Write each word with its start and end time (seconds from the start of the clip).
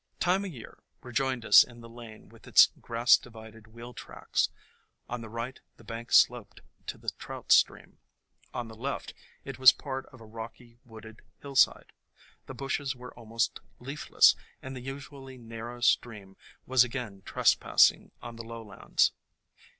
Time 0.19 0.43
o' 0.43 0.47
Year 0.47 0.79
rejoined 1.03 1.45
us 1.45 1.63
in 1.63 1.81
the 1.81 1.87
lane 1.87 2.27
with 2.27 2.47
its 2.47 2.69
grass 2.81 3.17
divided 3.17 3.67
wheel 3.67 3.93
tracks. 3.93 4.49
On 5.07 5.21
the 5.21 5.29
right 5.29 5.59
the 5.77 5.83
bank 5.83 6.11
sloped 6.11 6.61
to 6.87 6.97
the 6.97 7.11
trout 7.19 7.51
stream; 7.51 7.99
on 8.51 8.67
the 8.67 8.73
left 8.73 9.13
it 9.45 9.59
was 9.59 9.71
part 9.71 10.07
of 10.07 10.19
a 10.19 10.25
rocky, 10.25 10.79
wooded 10.83 11.21
hillside. 11.43 11.91
The 12.47 12.55
bushes 12.55 12.95
were 12.95 13.13
almost 13.13 13.59
leafless 13.79 14.35
and 14.59 14.75
the 14.75 14.81
usually 14.81 15.37
narrow 15.37 15.81
stream 15.81 16.35
was 16.65 16.83
again 16.83 17.21
trespassing 17.23 18.09
on 18.23 18.37
the 18.37 18.43
lowlands. 18.43 19.11